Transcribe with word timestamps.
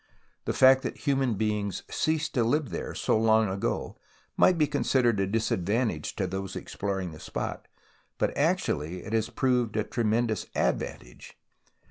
The 0.45 0.53
fact 0.53 0.81
that 0.81 1.05
human 1.05 1.35
beings 1.35 1.83
ceased 1.91 2.33
to 2.33 2.43
five 2.51 2.69
there 2.71 2.95
so 2.95 3.15
long 3.19 3.47
ago 3.49 3.99
might 4.35 4.57
be 4.57 4.65
considered 4.65 5.19
a 5.19 5.27
disadvantage 5.27 6.15
to 6.15 6.25
those 6.25 6.55
exploring 6.55 7.11
the 7.11 7.19
spot, 7.19 7.67
but 8.17 8.35
actually 8.35 9.03
it 9.03 9.13
has 9.13 9.29
proved 9.29 9.77
a 9.77 9.83
tremendous 9.83 10.47
advantage. 10.55 11.37